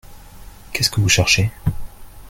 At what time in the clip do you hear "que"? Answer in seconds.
0.89-0.99